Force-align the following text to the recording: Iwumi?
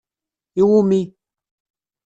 Iwumi? 0.59 0.99